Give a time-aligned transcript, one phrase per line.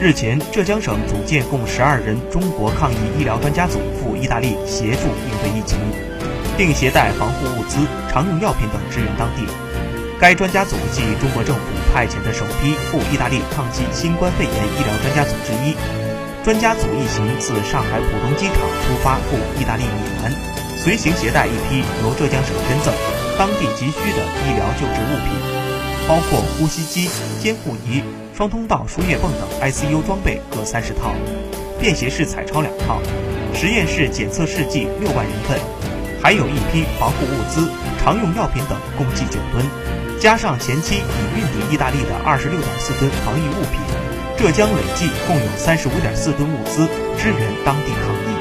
[0.00, 5.76] 日前，浙江省组建共十二人中国抗疫医疗专家组赴意大利协助应对疫情，
[6.56, 7.76] 并携带防护物资、
[8.08, 9.44] 常用药品等支援当地。
[10.18, 11.60] 该专家组系中国政府
[11.92, 15.76] 派遣的首批赴意大利抗击新冠肺炎医疗专家组之一。
[16.42, 20.32] 专家组一行自上海浦东机场出发赴意大利米兰，
[20.80, 22.88] 随行携带一批由浙江省捐赠、
[23.36, 25.59] 当地急需的医疗救治物品，
[26.10, 27.08] 包括呼吸机、
[27.40, 28.02] 监护仪。
[28.34, 31.14] 双通道输液泵等 ICU 装备各三十套，
[31.78, 33.00] 便携式彩超两套，
[33.54, 35.60] 实验室检测试剂六万人份，
[36.20, 37.70] 还有一批防护物资、
[38.02, 39.64] 常用药品等共计九吨，
[40.18, 43.80] 加上前期已运抵意大利的二十六点四吨防疫物品，
[44.36, 48.39] 浙江累计共有三十五点四吨物资支援当地抗疫。